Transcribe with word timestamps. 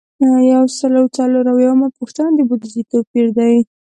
یو 0.53 0.63
سل 0.77 0.93
او 1.01 1.05
څلور 1.17 1.45
اویایمه 1.51 1.87
پوښتنه 1.97 2.29
د 2.35 2.39
بودیجې 2.49 2.83
توپیر 2.91 3.27
دی. 3.37 3.55